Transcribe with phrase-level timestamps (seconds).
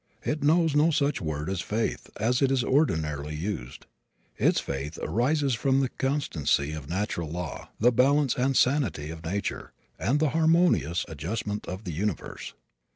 [0.23, 3.85] It knows no such word as "faith," as it is ordinarily used.
[4.35, 9.73] Its faith arises from the constancy of natural law, the balance and sanity of nature,
[9.99, 12.55] and the harmonious adjustment of the universe.